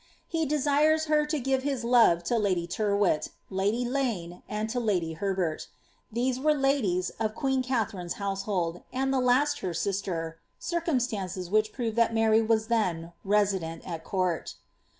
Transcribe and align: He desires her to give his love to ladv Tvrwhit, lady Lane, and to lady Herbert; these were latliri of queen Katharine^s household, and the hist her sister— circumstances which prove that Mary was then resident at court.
He 0.27 0.47
desires 0.47 1.05
her 1.05 1.27
to 1.27 1.37
give 1.39 1.61
his 1.61 1.83
love 1.83 2.23
to 2.23 2.33
ladv 2.33 2.69
Tvrwhit, 2.69 3.29
lady 3.51 3.85
Lane, 3.85 4.41
and 4.49 4.67
to 4.71 4.79
lady 4.79 5.13
Herbert; 5.13 5.67
these 6.11 6.39
were 6.39 6.53
latliri 6.55 7.11
of 7.19 7.35
queen 7.35 7.61
Katharine^s 7.61 8.13
household, 8.13 8.81
and 8.91 9.13
the 9.13 9.19
hist 9.21 9.59
her 9.59 9.75
sister— 9.75 10.39
circumstances 10.57 11.51
which 11.51 11.71
prove 11.71 11.93
that 11.97 12.15
Mary 12.15 12.41
was 12.41 12.65
then 12.65 13.13
resident 13.23 13.87
at 13.87 14.03
court. 14.03 14.55